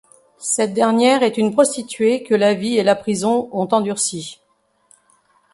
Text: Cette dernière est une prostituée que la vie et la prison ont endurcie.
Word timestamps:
Cette 0.39 0.73
dernière 0.73 1.21
est 1.21 1.37
une 1.37 1.53
prostituée 1.53 2.23
que 2.23 2.33
la 2.33 2.55
vie 2.55 2.75
et 2.75 2.81
la 2.83 2.95
prison 2.95 3.49
ont 3.51 3.67
endurcie. 3.71 4.41